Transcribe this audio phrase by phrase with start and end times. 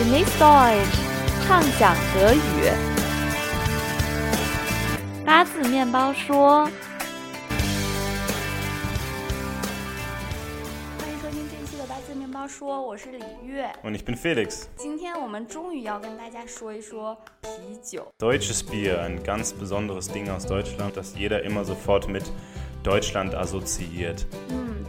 [0.00, 0.96] Genieß Deutsch，
[1.46, 2.38] 畅想德语。
[5.24, 6.64] 八字面包说。
[10.98, 13.70] 欢迎收听这一期的八字面包说，我是李月。
[13.82, 14.64] Und ich bin Felix.
[14.76, 17.48] 今天我们终于要跟大家说一说啤
[17.82, 18.06] 酒。
[18.18, 22.24] Deutsches Bier, ein ganz besonderes Ding aus Deutschland, das jeder immer sofort mit
[22.82, 24.26] Deutschland assoziiert.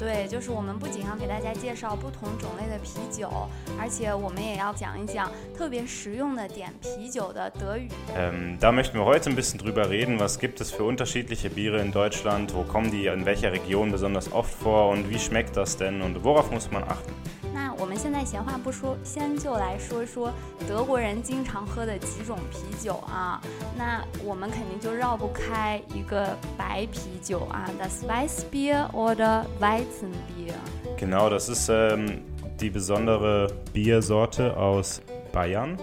[0.03, 3.30] 嗯，对，就是我们不仅要给大家介绍不同种类的啤酒，
[3.79, 7.89] 而且我们也要讲一讲特别实用的点啤酒的德语。
[8.17, 10.18] Ähm, da möchten wir heute ein bisschen drüber reden.
[10.18, 12.53] Was gibt es für unterschiedliche Biere in Deutschland?
[12.53, 14.90] Wo kommen die in welcher Region besonders oft vor?
[14.90, 16.03] Und wie schmeckt das denn?
[16.03, 17.12] Und worauf muss man achten?
[17.54, 20.32] 那我们现在闲话不说，先就来说说
[20.67, 23.40] 德国人经常喝的几种啤酒啊。
[23.76, 29.45] 那我们肯定就绕不开一个白啤酒啊，das Weißbier oder
[29.93, 32.23] Weizenbier。Genau, das ist ähm,
[32.61, 35.78] die besondere Biersorte aus Bayern.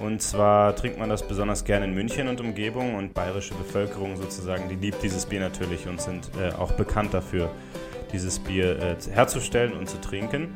[0.00, 4.68] Und zwar trinkt man das besonders gerne in München und Umgebung und bayerische Bevölkerung sozusagen,
[4.68, 7.50] die liebt dieses Bier natürlich und sind äh, auch bekannt dafür,
[8.12, 10.54] dieses Bier äh, herzustellen und zu trinken.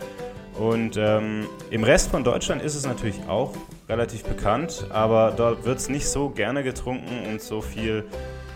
[0.58, 3.54] Und ähm, im Rest von Deutschland ist es natürlich auch
[3.88, 8.04] relativ bekannt, aber dort wird es nicht so gerne getrunken und so viel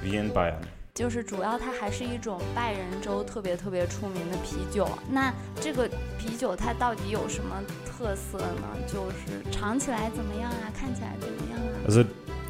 [0.03, 0.74] wie in Bayern.
[0.95, 4.89] 就是主要它还是一种拜仁州特别特别出名的啤酒。
[5.11, 8.69] 那这个啤酒它到底有什么特色呢？
[8.87, 10.71] 就是尝起来怎么样啊？
[10.73, 12.05] 看起来怎么样啊？Also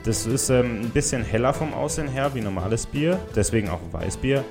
[0.05, 4.43] das ist ähm, ein bisschen heller vom Aussehen her wie normales Bier, deswegen auch Weißbier.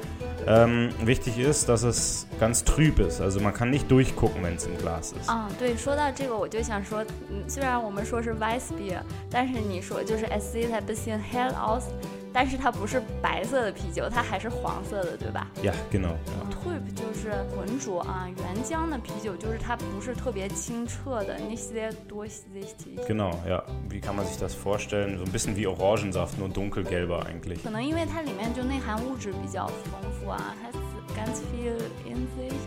[0.48, 4.66] Ähm, wichtig ist, dass es ganz trüb ist, also man kann nicht durchgucken, wenn es
[4.66, 5.30] im Glas ist.
[5.30, 11.84] 啊、对，说到这个，我就想说，嗯，虽然我们说是 Weißbier，但是你说就是 es sieht ein bisschen hell aus，
[12.34, 16.16] 但是它不是白色的啤酒，它还是黄色的，对吧？Yeah, genau.
[16.26, 16.50] Ja.
[16.52, 23.06] Trüb 就是浑浊啊，原浆的啤酒就是它不是特别清澈的，nicht sehr durchsichtig。
[23.08, 23.64] Genau, ja.
[23.90, 25.18] Wie kann man sich das vorstellen?
[25.18, 27.62] So ein bisschen wie Orangensaft, nur dunkelgelber eigentlich.
[27.64, 30.72] 可能因为它里面就内含物质比较丰富啊，它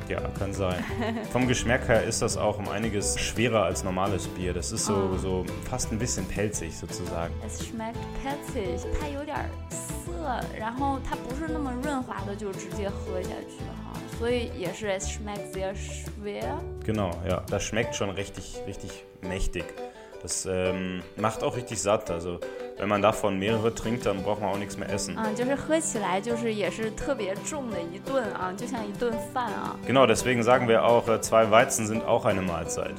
[0.08, 0.84] Ja, kann sein.
[1.32, 4.54] Vom Geschmack her ist das auch um einiges schwerer als normales Bier.
[4.54, 5.18] Das ist so, Ah.
[5.18, 7.34] so fast ein bisschen pelzig sozusagen.
[7.46, 9.38] Es schmeckt pelzig，它有点
[9.70, 16.60] 涩，然后它不是那么润滑的，就直接喝下去哈，所以也是 es schmeckt sehr schwer。
[16.86, 17.42] Genau, ja.
[17.50, 19.66] Das schmeckt schon richtig, richtig mächtig.
[20.22, 22.12] Das ähm, macht auch richtig satt.
[22.12, 22.40] Also
[22.78, 25.16] wenn man davon mehrere trinkt, dann braucht man auch nichts mehr essen.
[25.18, 29.76] 嗯，就是喝起来就是也是特别重的一顿啊，就像一顿饭啊。
[29.86, 32.96] Genau, deswegen sagen wir auch, äh, zwei Weizen sind auch eine Mahlzeit.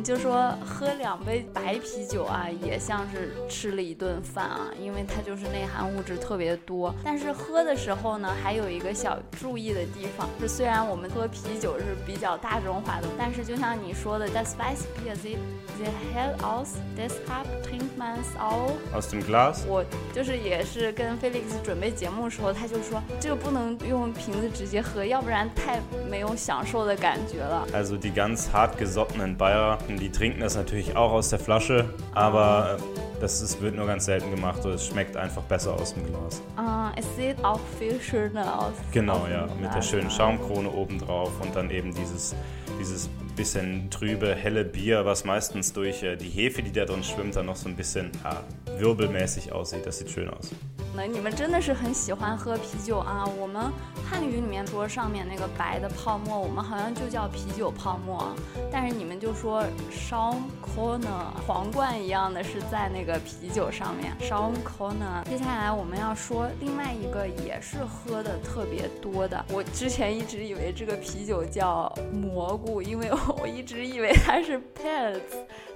[0.00, 6.94] 嗯，就说喝两杯白啤酒啊，也像是吃了一顿饭啊，因为它就是内含物质特别多。
[7.04, 15.38] 但是喝的时候呢，还有一个小注意的地方，是虽然我们喝啤酒是比较大众化的，但是就像你说的，das Weißbier sieht
[15.78, 18.72] sehr hell aus, deshalb trinkt man es auch。
[18.94, 19.66] Aus dem Glas?
[19.66, 19.84] 我
[20.14, 27.66] 就是也是跟 Felix 准备节目的时候，他就说这个不能用瓶子直接喝，要不然太没有享受的感觉了。
[27.72, 33.42] Also die ganz hartgesottenen Bayer, die trinken das natürlich auch aus der Flasche, aber äh, das
[33.42, 34.62] ist, wird nur ganz selten gemacht.
[34.62, 36.42] So, es schmeckt einfach besser aus dem Glas.
[36.56, 38.72] 嗯，es sieht auch viel schöner aus.
[38.92, 40.10] Genau, ja, mit der schönen.
[40.10, 42.34] Schaumkrone obendrauf und dann eben dieses,
[42.80, 43.08] dieses
[43.39, 47.45] bisschen trübe, helle Bier, was meistens durch äh, die Hefe, die da drin schwimmt, dann
[47.45, 48.41] noch so ein bisschen ja,
[48.79, 49.85] wirbelmäßig aussieht.
[49.85, 50.51] Das sieht schön aus.
[50.97, 53.25] 那你们真的是很喜欢喝啤酒啊！
[53.37, 53.69] 我们
[54.09, 58.35] 汉语里面说上面那个白的泡沫，我们好像就叫啤酒泡沫啊，
[58.71, 61.05] 但是你们就说 Schaumkrone
[61.45, 65.21] 皇冠一样的是在那个啤酒上面 Schaumkrone。
[65.25, 75.20] 接下来我们要说另外一个也是喝的特别多的，我之前一直以为这个啤酒叫蘑菇，因为 我一直以为它是 Pils，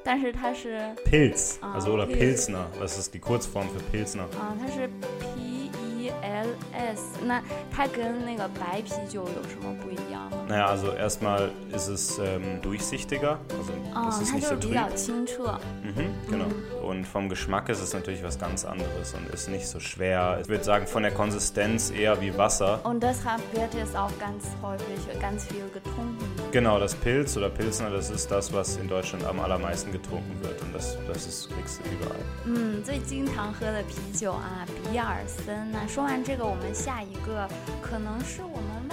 [0.03, 2.49] 但是它是 Pilz, Ah, also oder Pilz.
[2.49, 4.25] Pilsner, das ist die Kurzform für Pilsner.
[4.39, 4.89] 啊，它是
[5.21, 5.71] P
[6.01, 10.14] E L S，那它跟那个白啤酒有什么不一样呢？
[10.48, 14.68] Naja, also erstmal ist es ähm, durchsichtiger, also 啊， es ist 它 nicht 就 so 是比
[14.68, 14.75] trüb.
[14.75, 15.60] 较清澈。
[15.84, 16.46] Mhm, genau.
[16.88, 20.40] Und vom Geschmack ist es natürlich was ganz anderes und ist nicht so schwer.
[20.42, 22.80] Ich würde sagen, von der Konsistenz eher wie Wasser.
[22.84, 26.18] Und deshalb wird es auch ganz häufig ganz viel getrunken.
[26.51, 30.60] Genau, das Pilz oder Pilsner, das ist das, was in Deutschland am allermeisten getrunken wird
[30.63, 32.19] und das, das ist, kriegst du überall.
[32.46, 35.72] 嗯，最经常喝的啤酒啊，比尔森。
[35.72, 37.48] 那说完这个，我们下一个
[37.81, 38.93] 可能是我们外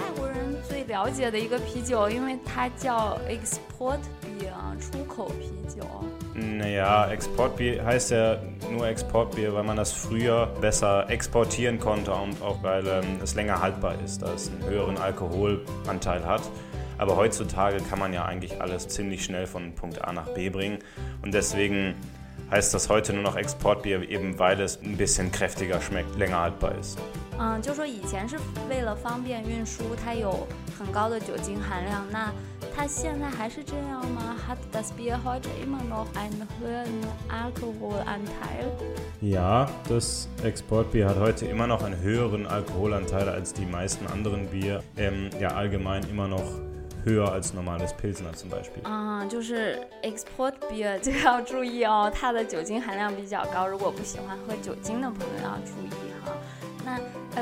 [0.71, 5.85] 最了解的一个啤酒，因为它叫 Export Beer 啊，出口啤酒。
[6.35, 8.37] Naja, Exportbier heißt ja
[8.71, 13.59] nur Exportbier, weil man das früher besser exportieren konnte und auch weil ähm, es länger
[13.59, 16.41] haltbar ist, da es einen höheren Alkoholanteil hat.
[16.99, 20.79] Aber heutzutage kann man ja eigentlich alles ziemlich schnell von Punkt A nach B bringen.
[21.23, 21.95] Und deswegen
[22.51, 26.73] heißt das heute nur noch Exportbier, eben weil es ein bisschen kräftiger schmeckt, länger haltbar
[26.79, 26.97] ist.
[27.39, 28.35] 嗯，就说以前是
[28.67, 32.05] 为了方便运输，它有 很高的酒精含量。
[32.11, 32.31] 那
[32.75, 34.35] 它现在还是这样吗？
[34.47, 38.71] Hat das Bier heute immer noch einen höheren Alkoholanteil?
[39.21, 44.83] Ja, das Exportbier hat heute immer noch einen höheren Alkoholanteil als die meisten anderen Bier.
[44.97, 46.43] Ähm, ja, allgemein immer noch
[47.03, 48.83] höher als normales Pilsner zum Beispiel.
[48.83, 55.89] 啊、就是 export beer 这个要注意哦，它的酒精含量比较高，如果不喜欢喝酒精的朋友要注意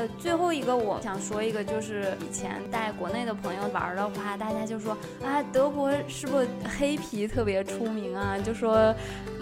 [0.00, 6.46] 呃，最后一个我想说一个，就是以前带国内的朋友玩的话，大家就说啊，德国是不是
[6.78, 8.36] 黑啤特别出名啊？
[8.38, 8.94] 就说，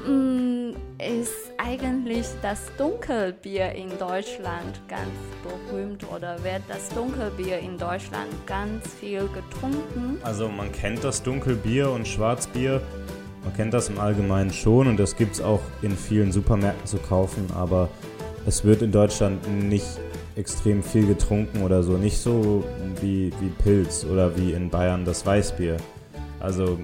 [0.06, 5.10] 嗯，ist eigentlich das Dunkelbier in Deutschland ganz
[5.42, 10.18] berühmt oder wird das Dunkelbier in Deutschland ganz viel getrunken?
[10.22, 12.80] Also man kennt das Dunkelbier und Schwarzbier.
[13.42, 16.96] Man kennt das im Allgemeinen schon und das gibt es auch in vielen Supermärkten zu
[16.96, 17.88] kaufen, aber
[18.46, 19.98] es wird in Deutschland nicht
[20.39, 21.97] extrem viel getrunken oder so.
[21.97, 22.63] Nicht so
[23.01, 25.77] wie, wie Pilz oder wie in Bayern das Weißbier.
[26.39, 26.79] Also,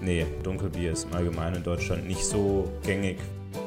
[0.00, 3.18] nee, Dunkelbier ist im Allgemeinen in Deutschland nicht so gängig.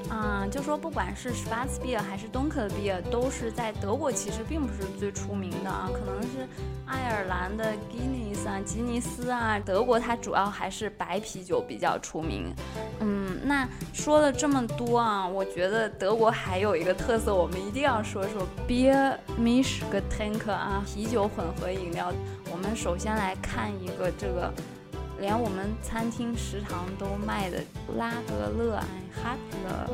[0.09, 6.47] 啊、就说不管是 Schwarzbier 还是 Dunkelbier，都是在德国其实并不是最出名的啊，可能是
[6.85, 12.53] 爱尔兰的 Guinness 啊、吉尼斯啊，德国它主要还是白啤酒比较出名。
[13.01, 22.13] 嗯，那说了这么多啊，我觉得德国还有一个特色，我们一定要说说 Beer m i s h g e t a n k 啊，啤酒混合饮料。
[22.49, 24.53] 我们首先来看一个这个。
[25.20, 27.58] 连我们餐厅食堂都卖的
[27.96, 28.84] 拉德勒ein
[29.22, 29.88] Radler。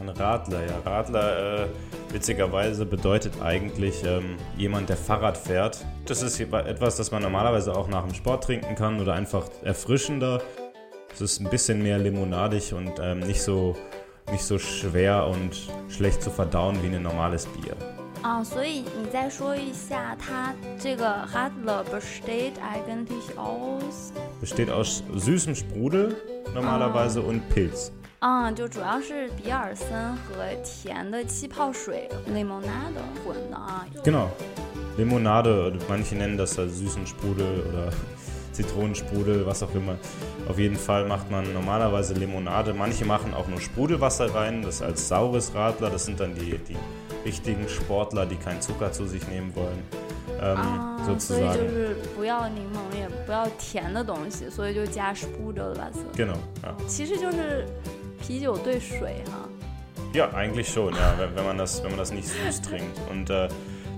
[0.00, 0.78] Ein Radler, ja.
[0.84, 1.68] Radler, äh,
[2.12, 5.84] witzigerweise bedeutet eigentlich ähm, jemand, der Fahrrad fährt.
[6.06, 10.40] Das ist etwas, das man normalerweise auch nach dem Sport trinken kann oder einfach erfrischender.
[11.12, 13.76] Es ist ein bisschen mehr limonadig und ähm, nicht, so,
[14.30, 17.76] nicht so schwer und schlecht zu verdauen wie ein normales Bier.
[18.22, 24.12] 啊，所以你再说一下，它这个 Radler besteht eigentlich aus，
[24.44, 26.16] Besteht aus süßem Sprudel
[26.54, 27.92] normalerweise und Pilz.
[28.20, 33.86] 啊，就主要是比尔森和甜的气泡水 limonade 混的啊。
[34.04, 34.28] Genau.
[34.98, 37.90] Limonade, oder manche nennen das da süßen Sprudel oder
[38.52, 39.96] Zitronensprudel, was auch immer.
[40.48, 42.74] Auf jeden Fall macht man normalerweise Limonade.
[42.74, 45.88] Manche machen auch nur Sprudelwasser rein, das als saures Radler.
[45.88, 46.76] Das sind dann die, die
[47.24, 49.82] richtigen Sportler, die keinen Zucker zu sich nehmen wollen.
[50.40, 51.68] Ähm, 啊，所以就 sozusagen.
[51.68, 56.36] 是不要柠檬，也不要甜的东西，所以就加 Sprudelwasser， Genau.
[56.62, 56.74] Ja.
[56.86, 57.66] 其实就是
[58.20, 59.48] 啤酒兑水哈。
[60.12, 62.98] ja, eigentlich schon, ja, wenn, wenn, man das, wenn man das nicht süß trinkt.
[63.10, 63.48] Und äh,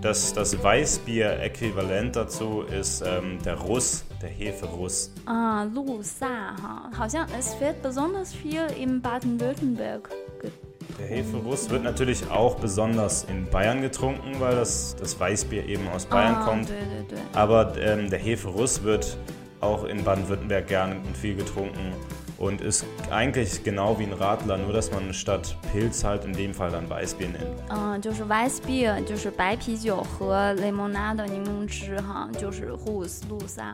[0.03, 5.11] das, das Weißbier-Äquivalent dazu ist ähm, der Russ, der Heferuss.
[5.25, 10.51] 啊，路萨哈，好像 es wird besonders viel in Baden-Württemberg ge-
[10.99, 16.05] Der Heferuss wird natürlich auch besonders in Bayern getrunken, weil das, das Weißbier eben aus
[16.07, 16.69] Bayern 啊， kommt.
[16.69, 17.19] 对对对。
[17.33, 19.17] Aber ähm, der Heferuss wird
[19.61, 21.93] auch in Baden-Württemberg gern und viel getrunken
[22.39, 26.53] und ist eigentlich genau wie ein Radler, nur dass man statt Pilz halt in dem
[26.53, 27.63] Fall dann Weißbier nennt.
[27.71, 33.73] 嗯，就是 Weiss Beer，就是白啤酒和 Limonade 柠檬汁哈，就是 Hus 路萨。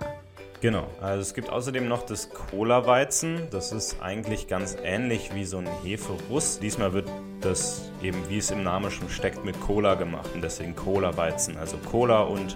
[0.63, 0.87] Genau.
[1.01, 3.49] Also es gibt außerdem noch das Cola-Weizen.
[3.51, 6.57] Das ist eigentlich ganz ähnlich wie so ein Heferuss.
[6.57, 7.09] Diesmal wird
[7.41, 11.57] das eben, wie es im Namen schon steckt, mit Cola gemacht und deswegen Cola-Weizen.
[11.57, 12.55] Also Cola und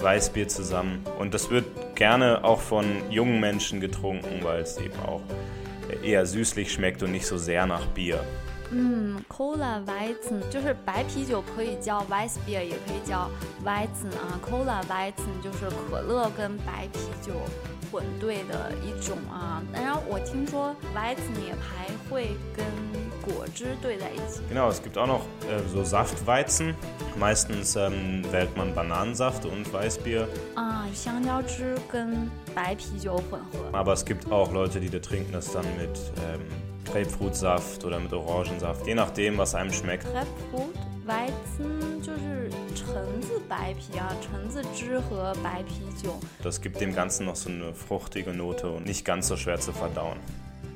[0.00, 1.02] Weißbier zusammen.
[1.18, 1.64] Und das wird
[1.94, 5.22] gerne auch von jungen Menschen getrunken, weil es eben auch
[6.02, 8.22] eher süßlich schmeckt und nicht so sehr nach Bier.
[8.73, 13.29] 嗯，Cola Weizen 就是白啤酒可以叫 Weiss Beer，也可以叫
[13.65, 14.39] Weizen 啊。
[14.41, 17.33] Cola Weizen 就是可乐跟白啤酒
[17.91, 19.61] 混兑的一种啊。
[19.73, 22.65] 然后我听说 Weizen 也还会跟
[23.21, 24.39] 果汁兑在一起。
[24.49, 26.73] Genau, es gibt auch noch äh, so Saftweizen.
[27.19, 30.27] Meistens ähm, wählt man Bananensaft und Weißbier.
[30.55, 33.77] 啊，香蕉汁跟白啤酒混合。
[33.77, 36.39] Aber es gibt auch Leute, die da trinken das dann mit ähm,
[36.85, 40.05] Grapefruitsaft oder mit Orangensaft, je nachdem, was einem schmeckt.
[40.05, 46.13] Grapefruit Weizen 就是橙子白啤啊，橙子汁和白啤酒。
[46.43, 49.71] Das gibt dem Ganzen noch so eine fruchtige Note und nicht ganz so schwer zu
[49.71, 50.17] verdauen.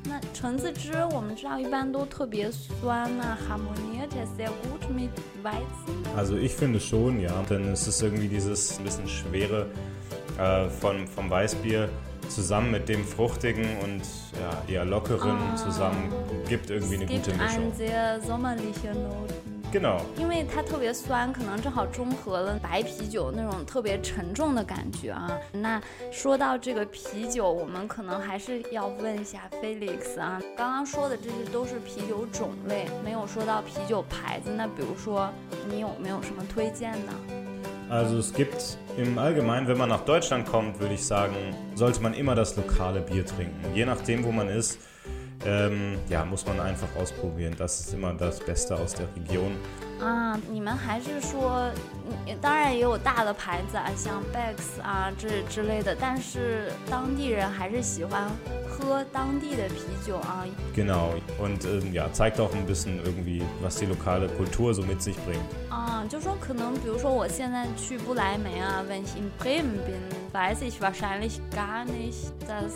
[0.08, 5.12] 那橙子汁我们知道一般都特别酸呐、harmoniert es sehr gut mit
[5.44, 5.63] Weizen。
[6.15, 7.32] Also ich finde schon, ja.
[7.50, 9.67] Denn es ist irgendwie dieses ein bisschen schwere
[10.39, 11.89] äh, von, vom Weißbier
[12.29, 14.01] zusammen mit dem fruchtigen und
[14.39, 15.55] ja, eher lockeren Ah.
[15.55, 16.12] zusammen
[16.48, 17.63] gibt irgendwie eine es gibt gute Mischung.
[17.63, 19.55] eine sehr sommerliche Noten.
[19.72, 20.00] Genau.
[20.17, 25.29] 因为它特别酸，可能正好中和了白啤酒那种特别沉重的感觉啊。
[25.51, 34.50] 那说到这个啤酒，我们可能还是要问一下 Felix 啊，刚刚说的这些都是啤酒种类，没有说到啤酒牌子。
[34.50, 35.29] 那比如说，
[35.67, 37.13] 你有没有什么推荐呢？
[37.89, 41.36] Also es gibt im Allgemeinen, wenn man nach Deutschland kommt, würde ich sagen,
[41.75, 43.60] sollte man immer das lokale Bier trinken.
[43.74, 44.79] Je nachdem, wo man ist,
[45.46, 47.53] ähm, ja, muss man einfach ausprobieren.
[47.58, 49.51] Das ist immer das Beste aus der Region.
[50.01, 51.72] 啊，你们还是说，
[52.27, 58.29] 嗯当然也有大的牌子啊，像 Bex 啊这之类的，但是当地人还是喜欢
[58.67, 60.46] 喝当地的啤酒啊。
[60.75, 61.13] Genau.
[61.39, 65.15] Und ähm, ja, zeigt auch ein bisschen irgendwie, was die lokale Kultur so mit sich
[65.25, 65.46] bringt.
[65.79, 70.00] 啊，就说可能，比如说我现在去不来梅啊，wenn ich in Bremen bin,
[70.34, 72.74] weiß ich wahrscheinlich gar nicht, dass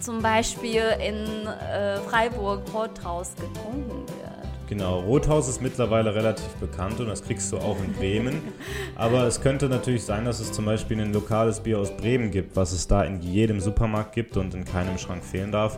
[0.00, 4.30] zum Beispiel in äh, Freiburg Rothaus getrunken wird.
[4.68, 8.40] Genau, Rothaus ist mittlerweile relativ bekannt und das kriegst du auch in Bremen.
[8.94, 12.54] Aber es könnte natürlich sein, dass es zum Beispiel ein lokales Bier aus Bremen gibt,
[12.54, 15.76] was es da in jedem Supermarkt gibt und in keinem Schrank fehlen darf.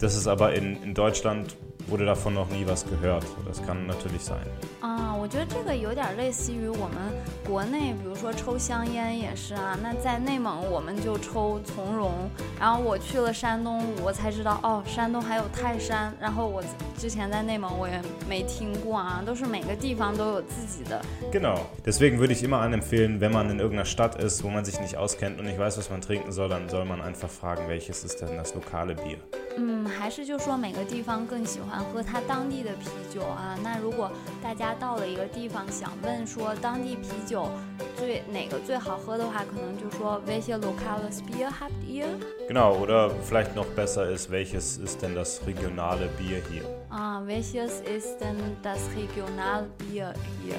[0.00, 1.56] Das ist aber in, in Deutschland
[1.88, 3.24] wurde davon noch nie was gehört.
[3.46, 4.38] Das kann natürlich sein.
[4.80, 7.12] 啊，我觉得这个有点类似于我们
[7.44, 9.76] 国内，比如说抽香烟也是啊。
[9.82, 12.12] 那在内蒙我们就抽从容，
[12.60, 16.14] 然后我去了山东，我才知道哦，山东还有泰山。
[16.20, 16.62] 然后我
[16.96, 21.02] 之前在内蒙我也没听过啊，都是每个地方都有自己的。
[21.32, 21.58] Genau.
[21.84, 24.96] Deswegen würde ich immer anempfehlen, wenn man in irgendeiner Stadt ist, wo man sich nicht
[24.96, 28.20] auskennt und nicht weiß, was man trinken soll, dann soll man einfach fragen, welches ist
[28.20, 29.18] denn das lokale Bier.
[29.56, 33.57] 嗯，还是就说每个地方更喜欢 喝它当地的啤酒啊。
[33.63, 37.47] 那如果大家到了一个地方想问说当地啤酒
[37.97, 46.07] 最哪个最好喝的话，可能就说 welche lokales Bier habt ihr？Genau, oder vielleicht noch besser ist, welches ist denn das regionale
[46.17, 46.63] Bier hier?
[46.89, 50.13] 啊，welches ist denn das regionale Bier
[50.43, 50.57] hier？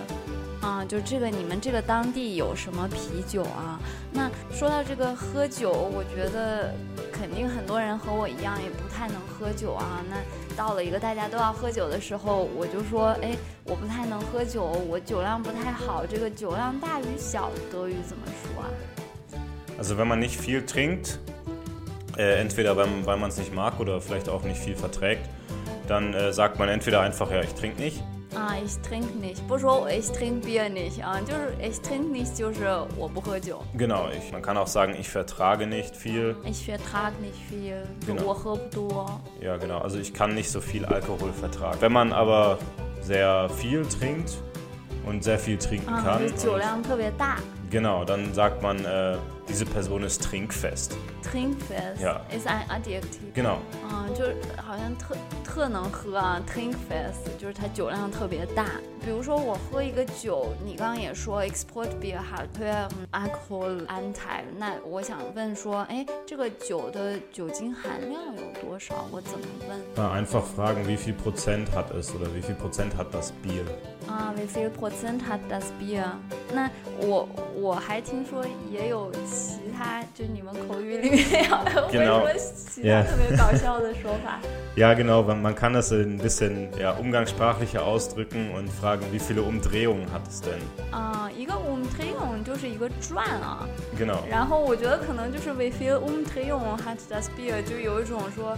[0.60, 3.78] 啊，就这个你们这个当地有什么啤酒啊？
[4.12, 6.74] 那说到这个喝酒，我觉得
[7.12, 10.02] 肯定很多人和我一样也不太能喝酒啊。
[10.08, 10.16] 那
[10.56, 16.04] 到了一个大家都要喝酒的时候，我就说，哎，我不太能喝酒，我酒量不太好。
[16.06, 18.68] 这个酒量大与小，德语怎么说啊
[19.78, 21.18] ？Also wenn man nicht viel trinkt,
[22.16, 25.28] entweder weil weil man es nicht mag oder vielleicht auch nicht viel verträgt,
[25.86, 28.02] dann sagt man entweder einfach ja, ich trinke nicht.
[28.35, 32.65] 啊，ich trinke nicht，不说我 ich trinke Bier nicht 啊，就是 ich trinke nicht，就是
[32.97, 33.61] 我不喝酒。
[33.77, 36.35] Genau, ich, man kann auch sagen, ich vertrage nicht viel.
[36.45, 39.21] Ich vertrage nicht viel，就 Genau 我喝不多。
[39.41, 41.77] Ja, genau, also ich kann nicht so viel Alkohol vertragen.
[41.81, 42.57] Wenn man aber
[43.01, 44.37] sehr viel trinkt
[45.05, 47.37] und sehr viel trinken 啊， kann, 就酒 und, 量特别大。
[47.69, 49.17] genau, dann sagt man, äh,
[49.47, 50.95] diese Person ist trinkfest.
[51.23, 52.21] Trinkfest Ja.
[52.31, 53.33] ist ein Adjektiv。
[53.33, 53.57] Genau.
[53.83, 58.65] 啊，就是好像特特能喝啊，Trinkfest 就是它酒量特别大。
[59.03, 69.07] 比如说我喝一个酒，你刚刚也说 Export Beer hat höheren Alkoholanteil，那我想问说，哎，这个酒的酒精含量有多少？
[69.11, 69.79] 我怎么问？
[69.95, 73.65] Ja, einfach fragen, wie viel Prozent hat es oder wie viel Prozent hat das Bier.
[74.07, 76.05] 啊，wie viel Prozent hat das Bier？
[76.53, 82.21] 那我我还听说也有 其他，就你们口语里面好像会 Genau.
[82.21, 83.03] 说 其 他 Yeah.
[83.03, 84.39] 特别搞笑的说法。
[84.75, 89.41] Ja, genau, man man kann das ein bisschen ja, umgangssprachlicher ausdrücken und fragen, wie viele
[89.41, 90.59] Umdrehungen hat es denn?
[90.91, 93.67] 啊，一个 umdrehung 就是一个转啊，
[93.99, 94.19] Genau.
[94.29, 98.57] 然后我觉得可能就是 wie viel umdrehung hat das Bier，就有一种说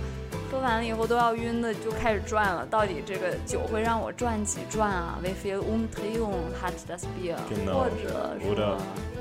[0.51, 2.63] 喝完了以后都要晕的，就开始转了。
[2.69, 5.17] 到底这个酒会让我转几转啊？
[5.23, 7.73] wie viel umdrehung hat das Bier？、 Genau.
[7.73, 8.77] 或者说 Oder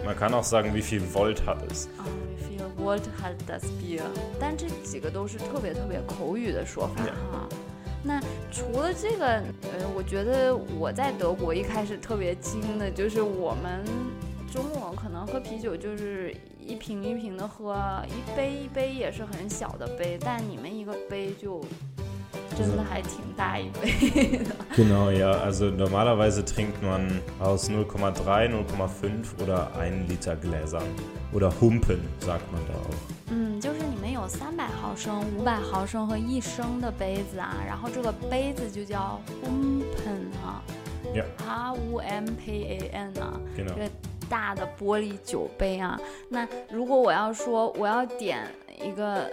[0.08, 1.90] man kann auch sagen, wie viel Volt hat es.
[1.98, 4.04] 啊，wie viel Volt hat das Bier？
[4.40, 7.12] 但这几个都是特别特别口语的说法 Yeah.
[7.30, 7.50] 哈。
[8.04, 13.84] 那除了这个，呃，我觉得我在德国一开始特别惊的就是我们
[14.50, 17.76] 周末可能喝啤酒就是一瓶一瓶的喝，
[18.08, 21.60] 一杯一杯也是很小的杯，但你们一个杯就
[22.58, 24.56] 真的还挺大一杯的。
[24.76, 25.32] Genau, ja.
[25.46, 30.84] Also normalerweise trinkt man aus 0,3, 0,5 oder 1 Liter Gläsern.
[31.34, 32.96] Oder Humpen, sagt man da auch.
[33.30, 40.64] 嗯，就是你们有三百毫升、五百毫升和一升的杯子啊，然后这个杯子就叫 Humpen 啊
[41.14, 43.68] Ja,，H U M P A N 啊，genau.
[43.68, 43.90] 这个
[44.30, 46.00] 大的玻璃酒杯啊。
[46.30, 48.48] 那如果我要说我要点
[48.82, 49.30] 一个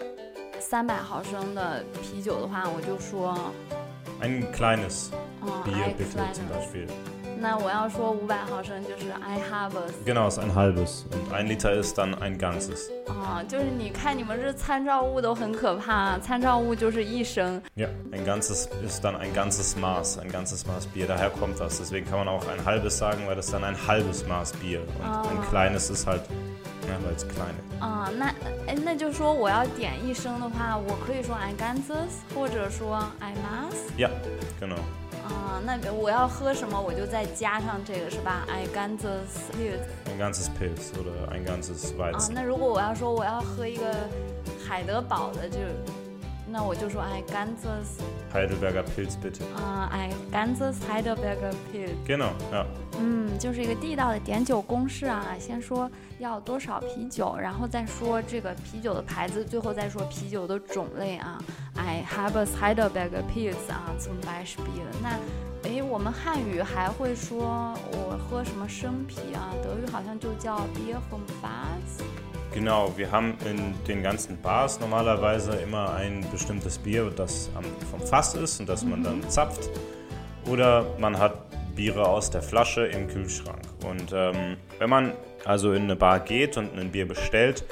[0.63, 3.38] 三百毫升的啤酒的话，我就说，
[4.22, 5.08] Ein kleines
[5.41, 6.88] 嗯 Bier ，I bitte kleine zum Beispiel.
[7.41, 11.05] 那我要说五百毫升就是 I have a Genau, ist ein halbes.
[11.10, 12.89] Und ein Liter ist dann ein ganzes.
[13.08, 21.08] 啊，就是你看你们这参照物都很可怕，参照物就是一升 Ja, ein ganzes ist dann ein ganzes Maß, ein ganzes Maß Bier.
[21.08, 21.77] Daher kommt das.
[21.77, 24.81] Deswegen kann man auch ein halbes sagen, weil das dann ein halbes Maß Bier.
[24.81, 26.24] Und ein kleines ist halt,
[27.81, 28.26] 啊，那
[28.67, 33.75] 哎，那就说我要点一升的话，我可以说 I ganzes，或者说 I mas。
[33.99, 34.11] Ja,
[34.61, 34.79] genau.
[35.26, 39.81] 啊，那我要喝什么，我就再加上这个是吧？I ganzes Pilz。
[40.07, 42.33] Ein ganzes Pilz oder ein ganzes 啊，Weizen.
[42.35, 43.85] 那如果我要说我要喝一个
[44.67, 45.59] 海德堡的，就
[46.54, 47.99] 那我就说 I ganzes
[48.32, 49.42] Heidelberger Pilz bitte.
[49.56, 51.96] 啊，I ganzes Heidelberger Pilz。
[52.06, 52.64] Genau, ja.
[53.00, 55.34] 嗯，就是一个地道的点酒公式啊。
[55.37, 61.42] 先说要多少啤酒，然后再说这个啤酒的牌子，最后再说啤酒的种类啊。
[61.75, 64.87] I have a Heidelberger Pilz 啊，zum Beispiel。
[65.02, 65.18] 那
[65.68, 69.50] 诶，我们汉语还会说我喝什么生啤啊？
[69.61, 72.04] 德语好像就叫 Bier vom Fass。
[72.54, 77.50] Genau, wir haben in den ganzen Bars normalerweise immer ein bestimmtes Bier, das
[77.90, 79.68] vom Fass ist und das man dann zapft.
[80.49, 81.34] Oder man hat
[81.75, 83.61] Biere aus der Flasche im Kühlschrank.
[83.84, 87.64] Und ähm, wenn man also in eine Bar geht und ein Bier bestellt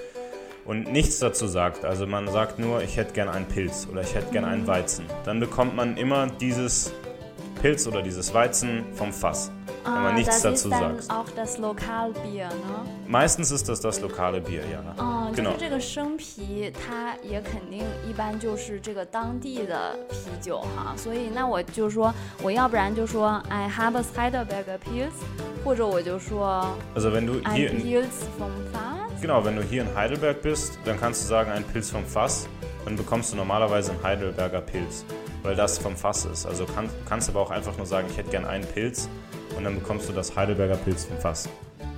[0.64, 4.16] und nichts dazu sagt, also man sagt nur, ich hätte gern einen Pilz oder ich
[4.16, 6.92] hätte gern einen Weizen, dann bekommt man immer dieses
[7.60, 9.52] Pilz oder dieses Weizen vom Fass
[9.83, 11.11] Wenn man nichts Ah, das dazu ist dann sagt.
[11.11, 12.85] auch das Lokalbier, ne？
[13.07, 14.81] Meistens ist das das lokale Bier, ja.
[14.97, 15.51] 哦，就 genau.
[15.53, 25.13] 是这个生啤，它也肯定一般就是这个当地的啤酒哈，所以那我就说，我要不然就说 I have a Heidelberger Pilz，
[25.63, 29.21] 或者我就说 Also wenn du ein hier in, Pilz vom Fass。
[29.21, 32.47] Genau, wenn du hier in Heidelberg bist, dann kannst du sagen, ein Pilz vom Fass.
[32.83, 35.03] Dann bekommst du normalerweise einen Heidelberger Pilz,
[35.43, 36.45] weil das vom Fass ist.
[36.45, 39.09] Also kann, kannst aber auch einfach nur sagen, ich hätte gern einen Pilz
[39.56, 41.48] und dann bekommst du das Heidelberger Pilz vom Fass.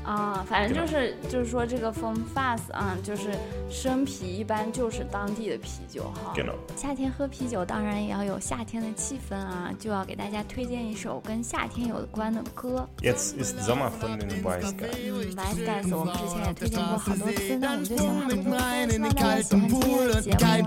[0.04, 3.30] 啊，反正就是就是说这个 from fast 啊，就是
[3.70, 6.34] 生啤一般就是当地的啤酒哈。
[6.76, 12.86] 夏天喝啤酒当然也要有夏天的气氛啊，就要给大家推荐一首跟夏天有关的歌。
[13.00, 14.94] Jetzt ist Sommer von den Wise Guys.
[15.06, 20.64] 嗯，Nice Guys 我们之前也推荐过好多次，那我们就先把我们的 rein in 希望大家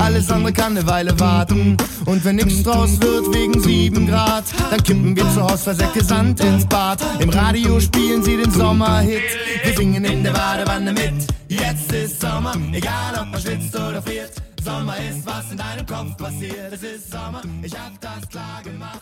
[0.00, 1.76] Alles andere kann eine Weile warten.
[2.06, 6.40] Und wenn nix draus wird wegen 7 Grad, dann kippen wir zu Hause Versäcke Sand
[6.40, 7.00] ins Bad.
[7.20, 9.22] Im Radio spielen sie den Sommerhit.
[9.62, 11.26] Wir singen in der Badewanne mit.
[11.48, 14.32] Jetzt ist Sommer, egal ob man schwitzt oder friert.
[14.64, 16.72] Sommer ist, was in deinem Kopf passiert.
[16.72, 19.00] Es ist Sommer, ich hab das klar gemacht.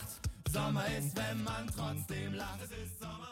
[0.51, 2.59] Sommer ist, wenn man trotzdem lacht.
[2.63, 3.30] Es ist Sommer.